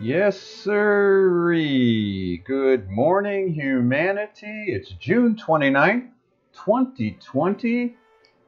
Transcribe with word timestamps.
Yes, 0.00 0.38
sirree. 0.38 2.42
Good 2.44 2.90
morning, 2.90 3.54
humanity. 3.54 4.64
It's 4.66 4.90
June 4.90 5.36
29th, 5.36 6.08
2020, 6.52 7.96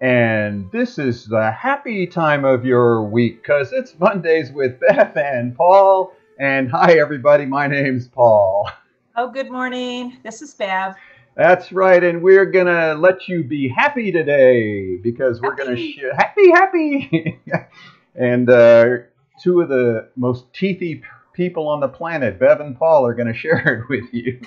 and 0.00 0.70
this 0.70 0.98
is 0.98 1.26
the 1.26 1.50
happy 1.50 2.06
time 2.06 2.44
of 2.44 2.64
your 2.64 3.02
week 3.04 3.42
because 3.42 3.72
it's 3.72 3.98
Mondays 3.98 4.52
with 4.52 4.78
Bev 4.80 5.16
and 5.16 5.56
Paul. 5.56 6.12
And 6.38 6.70
hi, 6.70 6.98
everybody. 6.98 7.46
My 7.46 7.66
name's 7.66 8.08
Paul. 8.08 8.68
Oh, 9.16 9.30
good 9.30 9.50
morning. 9.50 10.18
This 10.22 10.42
is 10.42 10.52
Bev. 10.52 10.94
That's 11.36 11.72
right, 11.72 12.02
and 12.02 12.22
we're 12.22 12.46
gonna 12.46 12.94
let 12.94 13.28
you 13.28 13.44
be 13.44 13.68
happy 13.68 14.12
today 14.12 14.96
because 14.96 15.40
we're 15.40 15.54
gonna 15.54 15.76
sh- 15.76 16.00
happy, 16.16 16.50
happy, 16.50 17.40
and 18.14 18.50
uh, 18.50 18.86
two 19.42 19.60
of 19.60 19.68
the 19.68 20.08
most 20.16 20.52
teethy 20.52 21.02
people 21.36 21.68
on 21.68 21.80
the 21.80 21.88
planet, 21.88 22.38
Bev 22.40 22.60
and 22.60 22.76
Paul, 22.76 23.06
are 23.06 23.14
gonna 23.14 23.34
share 23.34 23.84
it 23.84 23.88
with 23.88 24.12
you. 24.12 24.40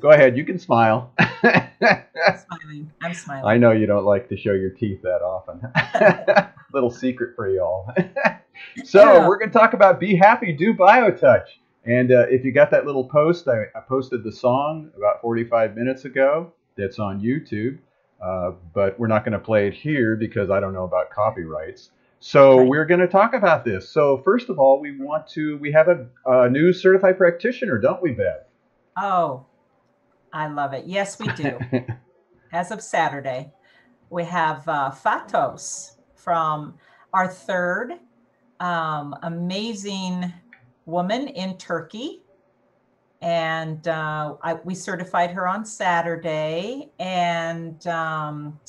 Go 0.00 0.10
ahead, 0.10 0.36
you 0.36 0.44
can 0.44 0.58
smile. 0.58 1.12
I'm 1.18 2.02
smiling. 2.36 2.92
I'm 3.00 3.14
smiling. 3.14 3.44
I 3.46 3.56
know 3.56 3.70
you 3.70 3.86
don't 3.86 4.04
like 4.04 4.28
to 4.30 4.36
show 4.36 4.52
your 4.52 4.70
teeth 4.70 5.00
that 5.02 5.22
often. 5.22 5.60
Little 6.74 6.90
secret 6.90 7.36
for 7.36 7.48
y'all. 7.48 7.92
so 8.84 9.00
Yeah. 9.00 9.28
we're 9.28 9.38
going 9.38 9.52
to 9.52 9.56
talk 9.56 9.72
about 9.74 10.00
Be 10.00 10.16
Happy, 10.16 10.52
Do 10.52 10.74
BioTouch. 10.74 11.46
And 11.84 12.10
uh, 12.10 12.26
if 12.28 12.44
you 12.44 12.50
got 12.52 12.72
that 12.72 12.86
little 12.86 13.04
post, 13.04 13.46
I, 13.46 13.64
I 13.76 13.80
posted 13.88 14.24
the 14.24 14.32
song 14.32 14.90
about 14.96 15.20
45 15.20 15.76
minutes 15.76 16.04
ago. 16.06 16.52
That's 16.76 16.98
on 16.98 17.20
YouTube. 17.20 17.78
Uh, 18.20 18.52
but 18.74 18.98
we're 18.98 19.06
not 19.08 19.24
going 19.24 19.32
to 19.32 19.38
play 19.38 19.68
it 19.68 19.74
here 19.74 20.16
because 20.16 20.50
I 20.50 20.58
don't 20.58 20.72
know 20.72 20.84
about 20.84 21.10
copyrights. 21.10 21.90
So 22.24 22.58
Right. 22.58 22.68
we're 22.68 22.84
going 22.86 23.00
to 23.00 23.08
talk 23.08 23.34
about 23.34 23.64
this. 23.64 23.88
So 23.88 24.18
first 24.18 24.48
of 24.48 24.56
all, 24.60 24.80
we 24.80 24.96
want 24.96 25.26
to, 25.30 25.58
we 25.58 25.72
have 25.72 25.88
a, 25.88 26.06
a 26.24 26.48
new 26.48 26.72
certified 26.72 27.18
practitioner, 27.18 27.78
don't 27.78 28.00
we, 28.00 28.12
Bev? 28.12 28.42
oh, 28.96 29.44
I 30.32 30.46
love 30.46 30.72
it. 30.72 30.86
Yes, 30.86 31.18
we 31.18 31.26
do. 31.32 31.58
As 32.52 32.70
of 32.70 32.80
Saturday, 32.80 33.52
we 34.08 34.22
have 34.24 34.66
uh, 34.68 34.90
Fatos 34.92 35.96
from 36.14 36.74
our 37.12 37.26
third 37.26 37.94
um, 38.60 39.16
amazing 39.24 40.32
woman 40.86 41.26
in 41.26 41.58
Turkey. 41.58 42.22
And 43.20 43.86
uh, 43.88 44.36
I, 44.42 44.54
we 44.62 44.76
certified 44.76 45.32
her 45.32 45.48
on 45.48 45.64
Saturday. 45.64 46.92
And 47.00 47.84
um, 47.88 48.60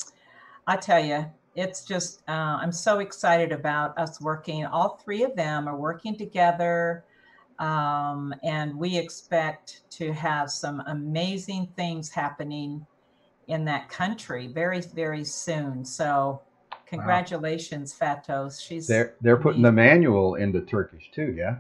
I 0.66 0.76
tell 0.76 1.04
you, 1.06 1.26
it's 1.56 1.86
just, 1.86 2.22
uh, 2.28 2.58
I'm 2.62 2.72
so 2.72 3.00
excited 3.00 3.52
about 3.52 3.98
us 3.98 4.20
working. 4.20 4.66
All 4.66 5.00
three 5.04 5.24
of 5.24 5.36
them 5.36 5.68
are 5.68 5.78
working 5.78 6.16
together. 6.16 7.04
Um, 7.60 8.34
and 8.44 8.76
we 8.76 8.98
expect 8.98 9.82
to 9.92 10.12
have 10.14 10.50
some 10.50 10.82
amazing 10.88 11.72
things 11.76 12.10
happening 12.10 12.86
in 13.48 13.66
that 13.66 13.90
country 13.90 14.48
very, 14.48 14.82
very 14.82 15.24
soon. 15.24 15.86
So, 15.86 16.42
congratulations, 16.88 17.94
Fatos. 17.94 18.60
She's 18.60 18.88
They're, 18.88 19.14
they're 19.22 19.38
putting 19.38 19.62
the 19.62 19.72
manual 19.72 20.36
into 20.36 20.62
Turkish 20.62 21.12
too, 21.12 21.34
yeah? 21.38 21.58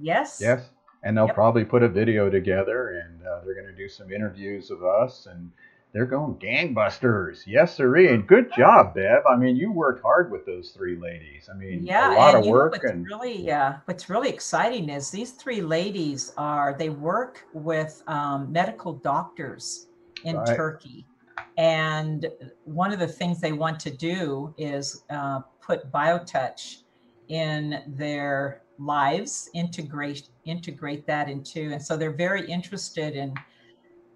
yes, 0.00 0.40
Yes, 0.40 0.70
and 1.02 1.16
they'll 1.16 1.26
Yep. 1.26 1.34
probably 1.34 1.64
put 1.64 1.82
a 1.82 1.88
video 1.88 2.30
together, 2.30 3.00
and 3.00 3.26
uh, 3.26 3.40
they're 3.44 3.54
going 3.54 3.66
to 3.66 3.76
do 3.76 3.88
some 3.88 4.10
interviews 4.10 4.70
of 4.70 4.82
us, 4.82 5.26
and 5.26 5.50
they're 5.94 6.06
going 6.06 6.34
gangbusters. 6.36 7.44
Yes, 7.46 7.76
sirree. 7.76 8.08
And 8.12 8.26
good 8.26 8.52
job, 8.52 8.94
Bev. 8.94 9.22
I 9.30 9.36
mean, 9.36 9.56
you 9.56 9.72
worked 9.72 10.02
hard 10.02 10.32
with 10.32 10.44
those 10.46 10.72
three 10.72 10.98
ladies. 10.98 11.48
I 11.52 11.56
mean, 11.56 11.86
Yeah, 11.86 12.14
a 12.14 12.18
lot 12.18 12.34
of 12.34 12.44
you 12.46 12.52
know 12.52 12.58
work, 12.58 12.72
what's 12.72 12.84
and 12.84 13.06
really 13.06 13.50
uh, 13.52 13.74
what's 13.86 14.10
really 14.10 14.30
exciting 14.30 14.90
is 14.90 15.10
these 15.10 15.32
three 15.32 15.62
ladies 15.62 16.32
are 16.36 16.76
they 16.78 16.90
work 16.90 17.46
with 17.54 18.02
um, 18.08 18.52
medical 18.52 18.94
doctors 18.94 19.88
in 20.24 20.36
Right. 20.36 20.56
Turkey, 20.56 21.06
and 21.58 22.26
one 22.64 22.92
of 22.92 22.98
the 22.98 23.08
things 23.08 23.40
they 23.40 23.52
want 23.52 23.80
to 23.80 23.90
do 23.90 24.54
is 24.58 25.04
uh, 25.10 25.40
put 25.62 25.90
BioTouch 25.92 26.78
in 27.28 27.82
their 27.86 28.62
lives, 28.78 29.48
integrate 29.54 30.28
integrate 30.44 31.06
that 31.06 31.28
into, 31.30 31.72
and 31.72 31.82
so 31.82 31.96
they're 31.96 32.12
very 32.16 32.50
interested 32.50 33.14
in. 33.16 33.34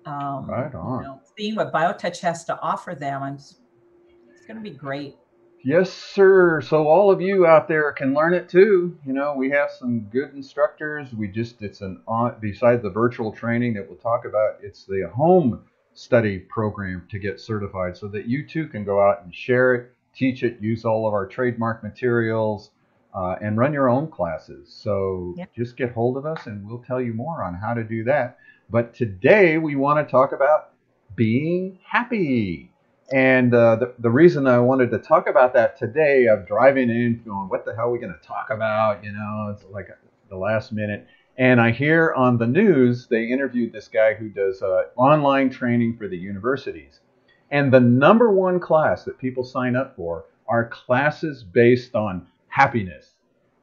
Um, 0.06 0.46
Right 0.48 0.72
you 0.72 0.78
on. 0.78 1.02
know, 1.02 1.20
seeing 1.38 1.54
what 1.54 1.72
BioTouch 1.72 2.20
has 2.20 2.44
to 2.44 2.60
offer 2.60 2.94
them, 2.94 3.22
and 3.22 3.36
it's 3.38 4.46
going 4.46 4.56
to 4.56 4.62
be 4.62 4.76
great. 4.76 5.16
Yes, 5.62 5.92
sir. 5.92 6.60
So 6.60 6.86
all 6.86 7.10
of 7.10 7.20
you 7.20 7.46
out 7.46 7.68
there 7.68 7.92
can 7.92 8.14
learn 8.14 8.34
it 8.34 8.48
too. 8.48 8.96
You 9.04 9.12
know, 9.12 9.34
we 9.36 9.50
have 9.50 9.70
some 9.70 10.00
good 10.10 10.32
instructors. 10.34 11.12
We 11.12 11.28
just 11.28 11.62
it's 11.62 11.80
an 11.80 12.00
on 12.06 12.36
besides 12.40 12.82
the 12.82 12.90
virtual 12.90 13.32
training 13.32 13.74
that 13.74 13.88
we'll 13.88 13.98
talk 13.98 14.24
about, 14.24 14.58
it's 14.62 14.84
the 14.84 15.10
home 15.14 15.64
study 15.94 16.38
program 16.38 17.06
to 17.10 17.18
get 17.18 17.40
certified 17.40 17.96
so 17.96 18.06
that 18.08 18.26
you 18.26 18.46
too 18.46 18.68
can 18.68 18.84
go 18.84 19.00
out 19.02 19.24
and 19.24 19.34
share 19.34 19.74
it, 19.74 19.92
teach 20.14 20.44
it, 20.44 20.60
use 20.60 20.84
all 20.84 21.08
of 21.08 21.12
our 21.12 21.26
trademark 21.26 21.82
materials, 21.82 22.70
uh, 23.14 23.34
and 23.42 23.58
run 23.58 23.72
your 23.72 23.88
own 23.88 24.06
classes. 24.08 24.72
So 24.72 25.34
Yep. 25.36 25.54
just 25.56 25.76
get 25.76 25.90
hold 25.92 26.16
of 26.16 26.24
us 26.24 26.46
and 26.46 26.64
we'll 26.68 26.84
tell 26.84 27.00
you 27.00 27.12
more 27.14 27.42
on 27.42 27.54
how 27.54 27.74
to 27.74 27.82
do 27.82 28.04
that. 28.04 28.38
But 28.70 28.94
today 28.94 29.58
we 29.58 29.74
want 29.74 30.06
to 30.06 30.10
talk 30.10 30.32
about 30.32 30.70
being 31.18 31.80
happy. 31.84 32.72
And 33.12 33.52
uh, 33.52 33.76
the, 33.76 33.94
the 33.98 34.10
reason 34.10 34.46
I 34.46 34.60
wanted 34.60 34.90
to 34.92 34.98
talk 34.98 35.28
about 35.28 35.52
that 35.54 35.76
today, 35.76 36.28
I'm 36.28 36.44
driving 36.46 36.88
in 36.88 37.22
going, 37.26 37.48
what 37.48 37.64
the 37.64 37.74
hell 37.74 37.86
are 37.86 37.90
we 37.90 37.98
going 37.98 38.14
to 38.18 38.26
talk 38.26 38.48
about? 38.50 39.02
You 39.04 39.12
know, 39.12 39.52
it's 39.52 39.64
like 39.70 39.88
the 40.30 40.36
last 40.36 40.72
minute. 40.72 41.06
And 41.36 41.60
I 41.60 41.72
hear 41.72 42.12
on 42.14 42.38
the 42.38 42.46
news, 42.46 43.08
they 43.08 43.24
interviewed 43.26 43.72
this 43.72 43.88
guy 43.88 44.14
who 44.14 44.28
does 44.28 44.62
uh, 44.62 44.84
online 44.96 45.50
training 45.50 45.96
for 45.96 46.08
the 46.08 46.16
universities. 46.16 47.00
And 47.50 47.72
the 47.72 47.80
number 47.80 48.30
one 48.30 48.60
class 48.60 49.04
that 49.04 49.18
people 49.18 49.44
sign 49.44 49.74
up 49.74 49.96
for 49.96 50.26
are 50.46 50.68
classes 50.68 51.42
based 51.42 51.94
on 51.94 52.26
happiness, 52.48 53.14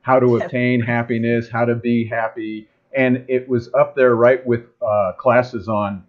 how 0.01 0.19
to 0.19 0.37
obtain 0.41 0.81
happiness, 0.81 1.49
how 1.49 1.65
to 1.65 1.75
be 1.75 2.05
happy. 2.05 2.67
And 2.97 3.25
it 3.27 3.47
was 3.47 3.73
up 3.73 3.95
there 3.95 4.15
right 4.15 4.45
with 4.45 4.63
uh, 4.81 5.13
classes 5.17 5.67
on 5.69 6.05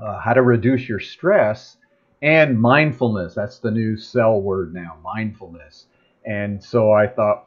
uh, 0.00 0.20
how 0.20 0.32
to 0.32 0.42
reduce 0.42 0.88
your 0.88 1.00
stress 1.00 1.76
and 2.22 2.60
mindfulness. 2.60 3.34
That's 3.34 3.58
the 3.58 3.70
new 3.70 3.96
sell 3.96 4.40
word 4.40 4.74
now, 4.74 4.96
mindfulness. 5.02 5.86
And 6.24 6.62
so 6.62 6.92
I 6.92 7.06
thought, 7.06 7.46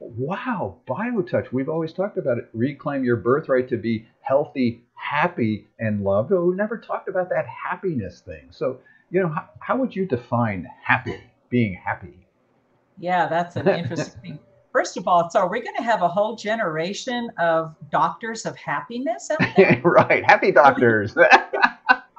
wow, 0.00 0.76
BioTouch, 0.88 1.52
we've 1.52 1.68
always 1.68 1.92
talked 1.92 2.18
about 2.18 2.38
it. 2.38 2.48
Reclaim 2.52 3.04
your 3.04 3.16
birthright 3.16 3.68
to 3.68 3.76
be 3.76 4.06
healthy, 4.20 4.82
happy, 4.94 5.68
and 5.78 6.02
loved. 6.02 6.30
But 6.30 6.42
we've 6.42 6.56
never 6.56 6.78
talked 6.78 7.08
about 7.08 7.28
that 7.30 7.46
happiness 7.46 8.20
thing. 8.20 8.48
So, 8.50 8.80
you 9.10 9.22
know, 9.22 9.28
how, 9.28 9.48
how 9.60 9.76
would 9.76 9.94
you 9.94 10.06
define 10.06 10.68
happy, 10.82 11.20
being 11.50 11.74
happy? 11.74 12.26
Yeah, 12.98 13.26
that's 13.28 13.56
an 13.56 13.68
interesting 13.68 14.20
thing. 14.20 14.38
First 14.72 14.98
of 14.98 15.08
all, 15.08 15.30
so 15.30 15.40
are 15.40 15.48
we 15.48 15.62
going 15.62 15.76
to 15.76 15.82
have 15.82 16.02
a 16.02 16.08
whole 16.08 16.36
generation 16.36 17.30
of 17.38 17.74
doctors 17.90 18.44
of 18.44 18.54
happiness 18.56 19.30
out 19.30 19.38
there? 19.56 19.80
right, 19.84 20.22
happy 20.22 20.52
doctors. 20.52 21.16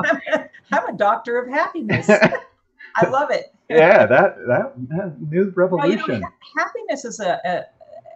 I'm 0.71 0.87
a 0.87 0.97
doctor 0.97 1.37
of 1.37 1.49
happiness. 1.49 2.09
I 2.09 3.07
love 3.09 3.31
it. 3.31 3.53
yeah, 3.69 4.05
that, 4.05 4.37
that, 4.47 4.73
that 4.89 5.15
new 5.21 5.53
Well, 5.55 5.89
you 5.89 5.97
know, 5.97 6.05
revolution. 6.07 6.23
happiness 6.57 7.05
is 7.05 7.19
a, 7.19 7.39
a, 7.45 7.65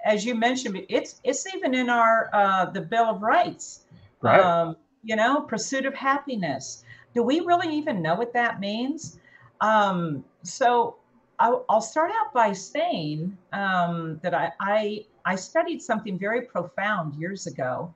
as 0.05 0.25
you 0.25 0.35
mentioned, 0.35 0.85
it's 0.89 1.19
it's 1.23 1.45
even 1.53 1.73
in 1.73 1.89
our 1.89 2.29
uh, 2.33 2.65
the 2.65 2.81
Bill 2.81 3.05
of 3.05 3.21
Rights. 3.21 3.85
Right. 4.21 4.39
Um, 4.39 4.75
you 5.03 5.15
know, 5.15 5.41
pursuit 5.41 5.85
of 5.85 5.93
happiness. 5.93 6.83
Do 7.13 7.23
we 7.23 7.39
really 7.41 7.75
even 7.75 8.01
know 8.01 8.15
what 8.15 8.33
that 8.33 8.59
means? 8.59 9.19
Um, 9.59 10.23
so 10.43 10.97
I'll, 11.39 11.65
I'll 11.69 11.81
start 11.81 12.11
out 12.19 12.33
by 12.33 12.53
saying 12.53 13.37
um, 13.51 14.19
that 14.23 14.33
I, 14.33 14.51
I 14.59 15.05
I 15.25 15.35
studied 15.35 15.81
something 15.81 16.17
very 16.17 16.43
profound 16.43 17.15
years 17.15 17.47
ago, 17.47 17.93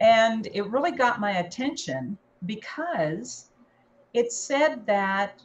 and 0.00 0.48
it 0.52 0.66
really 0.66 0.92
got 0.92 1.20
my 1.20 1.38
attention 1.38 2.18
because 2.46 3.50
it 4.14 4.32
said 4.32 4.86
that 4.86 5.42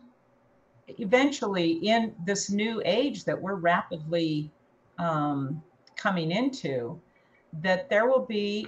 eventually 0.88 1.72
in 1.72 2.14
this 2.26 2.50
new 2.50 2.82
age 2.86 3.24
that 3.26 3.40
we're 3.40 3.56
rapidly 3.56 4.52
um, 5.00 5.62
coming 5.96 6.32
into, 6.32 7.00
that 7.62 7.90
there 7.90 8.08
will 8.08 8.26
be 8.26 8.68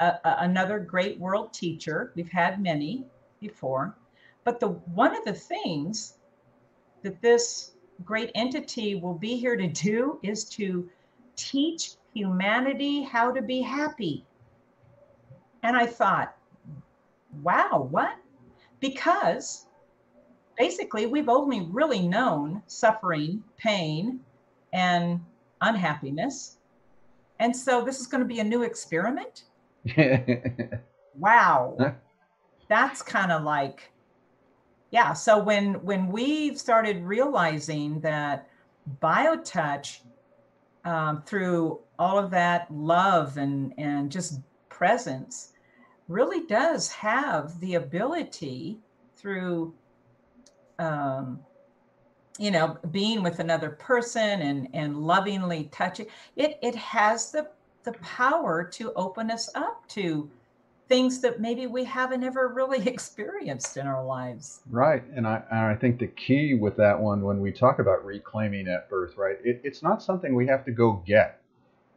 a, 0.00 0.06
a- 0.24 0.36
another 0.40 0.78
great 0.78 1.18
world 1.18 1.52
teacher. 1.52 2.12
We've 2.14 2.30
had 2.30 2.62
many 2.62 3.04
before, 3.40 3.96
but 4.44 4.60
the 4.60 4.68
one 4.68 5.16
of 5.16 5.24
the 5.24 5.34
things 5.34 6.18
that 7.02 7.20
this 7.20 7.72
great 8.04 8.30
entity 8.34 8.96
will 8.96 9.14
be 9.14 9.36
here 9.36 9.56
to 9.56 9.68
do 9.68 10.18
is 10.22 10.44
to 10.44 10.88
teach 11.36 11.92
humanity 12.14 13.02
how 13.02 13.30
to 13.30 13.42
be 13.42 13.60
happy. 13.60 14.24
And 15.62 15.76
I 15.76 15.86
thought, 15.86 16.36
wow, 17.42 17.88
what? 17.90 18.16
Because 18.80 19.66
basically 20.58 21.06
we've 21.06 21.28
only 21.28 21.62
really 21.70 22.06
known 22.06 22.62
suffering, 22.66 23.42
pain, 23.56 24.20
and 24.72 25.20
unhappiness. 25.60 26.58
And 27.40 27.56
so 27.56 27.84
this 27.84 28.00
is 28.00 28.06
going 28.06 28.22
to 28.22 28.28
be 28.28 28.40
a 28.40 28.44
new 28.44 28.62
experiment. 28.62 29.44
wow. 31.18 31.96
That's 32.68 33.02
kind 33.02 33.32
of 33.32 33.42
like 33.42 33.90
yeah, 34.94 35.12
so 35.12 35.42
when 35.42 35.74
when 35.84 36.06
we 36.06 36.54
started 36.54 37.02
realizing 37.02 37.98
that 38.02 38.48
biotouch 39.02 39.98
um, 40.84 41.20
through 41.26 41.80
all 41.98 42.16
of 42.16 42.30
that 42.30 42.72
love 42.72 43.36
and 43.36 43.74
and 43.76 44.08
just 44.08 44.38
presence 44.68 45.53
really 46.08 46.46
does 46.46 46.90
have 46.90 47.58
the 47.60 47.74
ability 47.74 48.78
through 49.16 49.74
um, 50.78 51.40
you 52.38 52.50
know 52.50 52.76
being 52.90 53.22
with 53.22 53.38
another 53.38 53.70
person 53.70 54.42
and 54.42 54.68
and 54.74 54.96
lovingly 54.96 55.68
touching 55.72 56.06
it 56.36 56.58
it 56.62 56.74
has 56.74 57.30
the 57.30 57.48
the 57.84 57.92
power 57.92 58.64
to 58.64 58.92
open 58.94 59.30
us 59.30 59.48
up 59.54 59.86
to 59.88 60.28
things 60.88 61.20
that 61.20 61.40
maybe 61.40 61.66
we 61.66 61.84
haven't 61.84 62.24
ever 62.24 62.48
really 62.48 62.86
experienced 62.88 63.76
in 63.76 63.86
our 63.86 64.04
lives. 64.04 64.60
Right 64.70 65.02
and 65.14 65.26
i 65.26 65.42
and 65.50 65.60
i 65.60 65.74
think 65.74 65.98
the 65.98 66.08
key 66.08 66.54
with 66.54 66.76
that 66.76 66.98
one 66.98 67.22
when 67.22 67.40
we 67.40 67.52
talk 67.52 67.78
about 67.78 68.04
reclaiming 68.04 68.68
at 68.68 68.90
birth 68.90 69.16
right 69.16 69.36
it, 69.44 69.60
it's 69.64 69.82
not 69.82 70.02
something 70.02 70.34
we 70.34 70.46
have 70.46 70.64
to 70.64 70.72
go 70.72 71.02
get. 71.06 71.40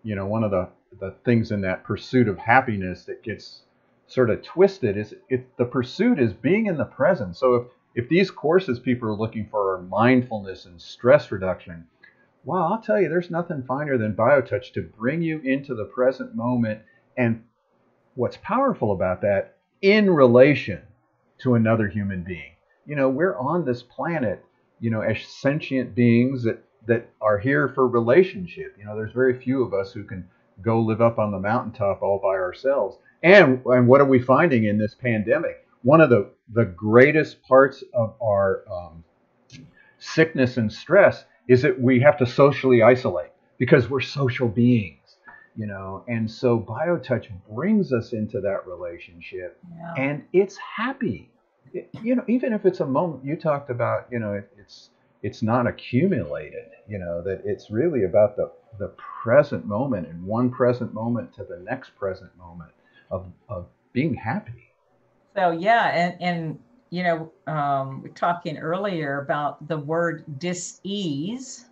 You 0.04 0.16
know 0.16 0.28
one 0.28 0.44
of 0.44 0.52
the 0.52 0.70
the 1.00 1.16
things 1.26 1.52
in 1.52 1.62
that 1.62 1.84
pursuit 1.84 2.28
of 2.28 2.38
happiness 2.38 3.04
that 3.06 3.24
gets 3.24 3.64
sort 4.08 4.30
of 4.30 4.42
twisted 4.42 4.98
is 4.98 5.14
it 5.30 5.56
the 5.58 5.66
pursuit 5.66 6.20
is 6.20 6.34
being 6.34 6.66
in 6.66 6.78
the 6.78 6.86
present 6.86 7.36
so 7.36 7.56
if 7.56 7.68
if 7.98 8.08
these 8.10 8.30
courses 8.30 8.78
people 8.78 9.10
are 9.10 9.16
looking 9.16 9.48
for 9.50 9.74
are 9.74 9.82
mindfulness 9.82 10.66
and 10.66 10.80
stress 10.80 11.32
reduction, 11.32 11.88
well, 12.46 12.62
I'll 12.62 12.80
tell 12.80 13.02
you, 13.02 13.10
there's 13.10 13.32
nothing 13.32 13.64
finer 13.64 13.98
than 13.98 14.14
BioTouch 14.14 14.72
to 14.74 14.84
bring 14.84 15.24
you 15.24 15.40
into 15.40 15.74
the 15.74 15.86
present 15.86 16.36
moment. 16.36 16.82
And 17.18 17.44
what's 18.14 18.38
powerful 18.38 18.92
about 18.92 19.22
that, 19.22 19.58
in 19.82 20.12
relation 20.12 20.84
to 21.40 21.56
another 21.56 21.88
human 21.88 22.22
being. 22.22 22.52
You 22.86 22.96
know, 22.96 23.10
we're 23.10 23.36
on 23.36 23.66
this 23.66 23.82
planet, 23.82 24.46
you 24.80 24.92
know, 24.92 25.02
as 25.02 25.24
sentient 25.24 25.96
beings 25.96 26.44
that, 26.44 26.64
that 26.86 27.10
are 27.20 27.40
here 27.40 27.68
for 27.68 27.88
relationship. 27.88 28.76
You 28.78 28.86
know, 28.86 28.96
there's 28.96 29.12
very 29.12 29.40
few 29.40 29.64
of 29.64 29.74
us 29.74 29.92
who 29.92 30.04
can 30.04 30.30
go 30.62 30.80
live 30.80 31.02
up 31.02 31.20
on 31.20 31.32
the 31.32 31.40
mountaintop 31.40 32.02
all 32.02 32.20
by 32.22 32.30
ourselves. 32.30 32.98
And, 33.24 33.62
and 33.66 33.88
what 33.88 34.02
are 34.02 34.06
we 34.06 34.20
finding 34.20 34.66
in 34.66 34.78
this 34.78 34.96
pandemic? 34.96 35.68
one 35.84 36.02
of 36.02 36.10
the, 36.10 36.30
the 36.54 36.66
greatest 36.66 37.42
parts 37.44 37.84
of 37.94 38.16
our 38.22 38.64
um, 38.70 39.04
sickness 40.00 40.58
and 40.58 40.72
stress 40.72 41.24
is 41.48 41.62
that 41.62 41.80
we 41.80 42.00
have 42.02 42.18
to 42.18 42.26
socially 42.26 42.84
isolate 42.84 43.32
because 43.58 43.90
we're 43.90 44.02
social 44.02 44.48
beings 44.48 45.16
you 45.56 45.66
know 45.66 46.04
and 46.08 46.30
so 46.30 46.60
biotouch 46.60 47.28
brings 47.50 47.92
us 47.92 48.14
into 48.14 48.40
that 48.42 48.68
relationship 48.68 49.58
yeah. 49.72 49.94
and 49.98 50.24
it's 50.34 50.58
happy 50.58 51.32
it, 51.74 51.90
you 52.04 52.16
know 52.16 52.24
even 52.28 52.54
if 52.54 52.66
it's 52.66 52.82
a 52.82 52.86
moment 52.86 53.26
you 53.26 53.36
talked 53.36 53.70
about 53.70 54.08
you 54.12 54.20
know 54.20 54.34
it, 54.34 54.52
it's 54.60 54.90
it's 55.28 55.42
not 55.44 55.68
accumulated 55.68 56.70
you 56.88 56.98
know 56.98 57.22
that 57.22 57.42
it's 57.46 57.70
really 57.70 58.04
about 58.06 58.36
the 58.36 58.52
the 58.80 58.92
present 59.24 59.66
moment 59.66 60.08
and 60.08 60.24
one 60.24 60.50
present 60.50 60.94
moment 60.94 61.34
to 61.34 61.44
the 61.44 61.60
next 61.60 61.96
present 61.96 62.36
moment 62.38 62.72
of 63.12 63.26
of 63.50 63.68
being 63.94 64.14
happy 64.14 64.68
so 65.38 65.52
yeah, 65.52 65.90
and 65.90 66.16
and 66.20 66.60
you 66.90 67.04
know, 67.04 67.32
um, 67.46 68.02
we're 68.02 68.10
talking 68.10 68.58
earlier 68.58 69.22
about 69.22 69.68
the 69.68 69.78
word 69.78 70.24
dis-ease. 70.40 71.66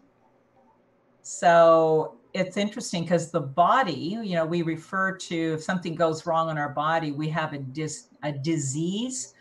So 1.23 2.13
it's 2.35 2.57
interesting 2.57 3.03
because 3.03 3.31
the 3.31 3.41
body, 3.41 4.19
you 4.21 4.35
know, 4.35 4.45
we 4.45 4.61
refer 4.61 5.17
to 5.17 5.53
if 5.53 5.63
something 5.63 5.95
goes 5.95 6.27
wrong 6.27 6.51
in 6.51 6.59
our 6.59 6.69
body, 6.69 7.11
we 7.11 7.27
have 7.29 7.53
a 7.53 7.57
dis 7.57 8.09
a 8.21 8.31
disease. 8.31 9.33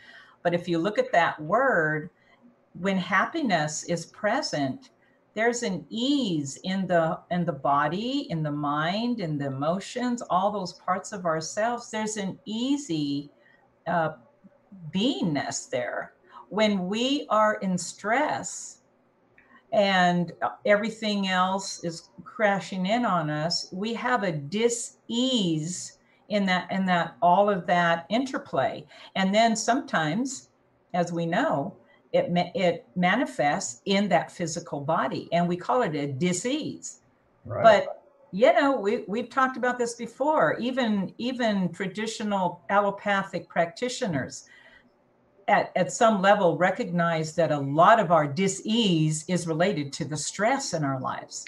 But 0.42 0.54
if 0.54 0.68
you 0.68 0.78
look 0.78 0.98
at 0.98 1.12
that 1.12 1.38
word, 1.42 2.08
when 2.78 2.98
happiness 2.98 3.84
is 3.84 4.06
present, 4.06 4.90
there's 5.34 5.62
an 5.62 5.84
ease 5.90 6.58
in 6.62 6.86
the 6.86 7.18
in 7.30 7.44
the 7.44 7.52
body, 7.52 8.26
in 8.30 8.42
the 8.42 8.50
mind, 8.50 9.20
in 9.20 9.36
the 9.38 9.46
emotions, 9.46 10.22
all 10.30 10.52
those 10.52 10.74
parts 10.74 11.12
of 11.12 11.26
ourselves. 11.26 11.90
There's 11.90 12.16
an 12.16 12.38
easy 12.44 13.30
uh, 13.86 14.12
beingness 14.94 15.68
there. 15.68 16.12
When 16.50 16.86
we 16.86 17.26
are 17.30 17.54
in 17.56 17.76
stress 17.78 18.78
and 19.72 20.32
everything 20.64 21.26
else 21.26 21.82
is 21.82 22.10
crashing 22.22 22.86
in 22.86 23.04
on 23.04 23.28
us, 23.28 23.68
we 23.72 23.92
have 23.94 24.22
a 24.22 24.30
dis-ease 24.30 25.98
in 26.28 26.46
that 26.46 26.70
in 26.70 26.86
that 26.86 27.16
all 27.20 27.50
of 27.50 27.66
that 27.66 28.06
interplay. 28.08 28.86
And 29.16 29.34
then 29.34 29.56
sometimes, 29.56 30.50
as 30.92 31.12
we 31.12 31.26
know, 31.26 31.76
it 32.14 32.30
it 32.54 32.86
manifests 32.96 33.82
in 33.84 34.08
that 34.08 34.32
physical 34.32 34.80
body, 34.80 35.28
and 35.32 35.48
we 35.48 35.56
call 35.56 35.82
it 35.82 35.94
a 35.94 36.06
disease. 36.06 37.00
Right. 37.44 37.62
But 37.62 38.04
you 38.34 38.52
know 38.52 38.76
we, 38.76 39.04
we've 39.06 39.30
talked 39.30 39.56
about 39.56 39.78
this 39.78 39.94
before 39.94 40.56
even 40.58 41.14
even 41.18 41.72
traditional 41.72 42.60
allopathic 42.68 43.48
practitioners 43.48 44.48
at, 45.46 45.70
at 45.76 45.92
some 45.92 46.20
level 46.20 46.56
recognize 46.56 47.34
that 47.36 47.52
a 47.52 47.58
lot 47.58 48.00
of 48.00 48.10
our 48.10 48.26
dis-ease 48.26 49.24
is 49.28 49.46
related 49.46 49.92
to 49.92 50.04
the 50.04 50.16
stress 50.16 50.74
in 50.74 50.82
our 50.82 51.00
lives 51.00 51.44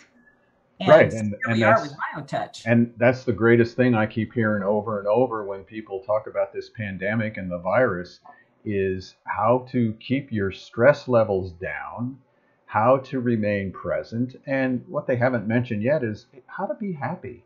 and 0.78 0.88
right 0.88 1.12
and, 1.12 1.34
and 1.46 1.60
that's, 1.60 2.66
and 2.66 2.94
that's 2.98 3.24
the 3.24 3.32
greatest 3.32 3.74
thing 3.74 3.96
i 3.96 4.06
keep 4.06 4.32
hearing 4.32 4.62
over 4.62 5.00
and 5.00 5.08
over 5.08 5.44
when 5.44 5.64
people 5.64 6.00
talk 6.06 6.28
about 6.28 6.52
this 6.52 6.68
pandemic 6.68 7.36
and 7.36 7.50
the 7.50 7.58
virus 7.58 8.20
is 8.66 9.14
how 9.24 9.66
to 9.70 9.94
keep 9.94 10.30
your 10.30 10.52
stress 10.52 11.08
levels 11.08 11.52
down 11.52 12.18
how 12.66 12.98
to 12.98 13.20
remain 13.20 13.72
present. 13.72 14.36
And 14.46 14.84
what 14.88 15.06
they 15.06 15.16
haven't 15.16 15.46
mentioned 15.46 15.82
yet 15.82 16.04
is 16.04 16.26
how 16.46 16.66
to 16.66 16.74
be 16.74 16.92
happy. 16.92 17.44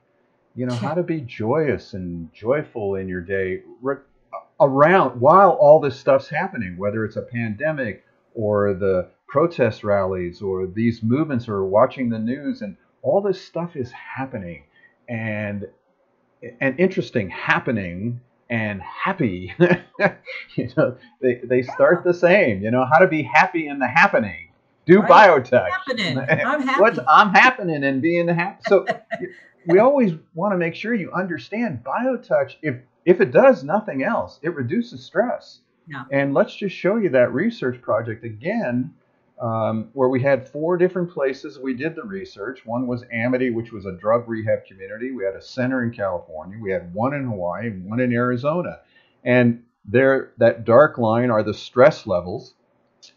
You 0.57 0.67
know, 0.67 0.75
how 0.75 0.95
to 0.95 1.03
be 1.03 1.21
joyous 1.21 1.95
and 1.95 2.33
joyful 2.33 2.97
in 2.97 3.07
your 3.07 3.21
day 3.21 3.63
around 4.61 5.21
while 5.21 5.51
all 5.51 5.79
this 5.79 5.99
stuff's 5.99 6.29
happening, 6.29 6.77
whether 6.77 7.05
it's 7.05 7.17
a 7.17 7.23
pandemic 7.23 8.05
or 8.35 8.75
the 8.75 9.09
protest 9.29 9.85
rallies 9.85 10.43
or 10.43 10.67
these 10.67 11.03
movements 11.03 11.49
or 11.49 11.65
watching 11.65 12.09
the 12.09 12.19
news 12.19 12.62
and 12.62 12.77
all 13.03 13.21
this 13.21 13.41
stuff 13.41 13.77
is 13.77 13.93
happening 13.93 14.65
and 15.09 15.69
and 16.61 16.81
interesting 16.81 17.31
happening 17.31 18.21
and 18.50 18.83
happy 18.83 19.54
you 20.57 20.69
know 20.76 20.97
they, 21.23 21.40
they 21.45 21.62
start 21.62 22.04
the 22.04 22.12
same 22.12 22.62
you 22.62 22.71
know 22.71 22.85
how 22.85 22.99
to 22.99 23.07
be 23.07 23.23
happy 23.23 23.69
in 23.69 23.78
the 23.78 23.88
happening 23.88 24.50
do 24.87 25.00
right. 25.00 25.30
biotouch. 25.30 25.71
Happening. 25.71 26.19
I'm 26.47 26.62
happy. 26.62 26.80
What's 26.80 26.99
I'm 27.09 27.33
happening 27.33 27.85
and 27.85 28.02
being 28.02 28.28
happy. 28.28 28.62
So 28.66 28.87
we 29.66 29.78
always 29.78 30.12
want 30.35 30.52
to 30.52 30.59
make 30.59 30.75
sure 30.75 30.95
you 30.95 31.12
understand 31.12 31.85
biotouch. 31.85 32.57
If 32.62 32.76
if 33.04 33.21
it 33.21 33.30
does 33.30 33.64
nothing 33.64 34.02
else, 34.02 34.38
it 34.42 34.54
reduces 34.54 35.04
stress. 35.04 35.61
Yeah. 35.87 36.04
And 36.12 36.35
let's 36.35 36.54
just 36.54 36.76
show 36.76 36.97
you 36.97 37.09
that 37.11 37.33
research 37.33 37.80
project 37.80 38.25
again, 38.25 38.95
um, 39.40 39.88
where 39.94 40.09
we 40.09 40.23
had 40.23 40.49
four 40.49 40.76
different 40.76 41.11
places 41.11 41.59
we 41.59 41.75
did 41.75 41.94
the 41.94 42.02
research. 42.04 42.66
One 42.66 42.87
was 42.87 43.04
Amity, 43.12 43.50
which 43.50 43.73
was 43.73 43.87
a 43.87 43.92
drug 43.92 44.28
rehab 44.28 44.66
community. 44.66 45.12
We 45.12 45.25
had 45.25 45.35
a 45.35 45.42
center 45.42 45.82
in 45.82 45.92
California. 45.92 46.59
We 46.61 46.70
had 46.70 46.92
one 46.94 47.14
in 47.14 47.25
Hawaii 47.25 47.68
and 47.68 47.88
one 47.88 48.00
in 48.00 48.12
Arizona. 48.12 48.80
And 49.25 49.62
there, 49.87 50.32
that 50.38 50.64
dark 50.64 50.99
line 50.99 51.30
are 51.30 51.42
the 51.42 51.54
stress 51.54 52.06
levels 52.06 52.54